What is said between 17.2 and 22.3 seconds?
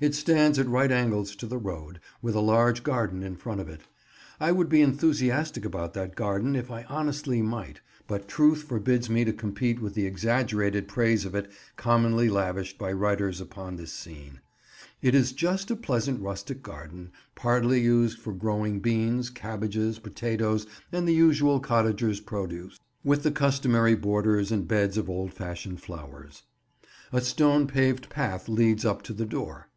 partly used for growing beans, cabbages, potatoes and the usual cottager's